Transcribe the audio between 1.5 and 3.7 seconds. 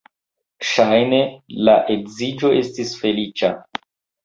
la edziĝo estis feliĉa.